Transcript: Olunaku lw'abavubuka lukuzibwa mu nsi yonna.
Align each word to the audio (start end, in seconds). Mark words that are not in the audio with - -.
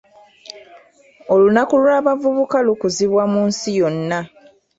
Olunaku 1.33 1.73
lw'abavubuka 1.83 2.57
lukuzibwa 2.67 3.23
mu 3.33 3.41
nsi 3.49 3.69
yonna. 3.79 4.19